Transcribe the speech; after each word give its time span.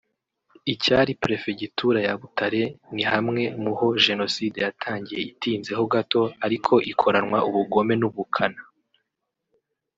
Icyari 0.73 1.11
Perefegitura 1.21 1.99
ya 2.07 2.13
Butare 2.19 2.63
ni 2.93 3.03
hamwe 3.11 3.43
mu 3.61 3.71
ho 3.77 3.87
Jenoside 4.05 4.57
yatangiye 4.65 5.21
itinzeho 5.31 5.83
gato 5.93 6.21
ariko 6.45 6.73
ikoranwa 6.91 7.39
ubugome 7.49 7.93
n’ubukana 7.97 8.61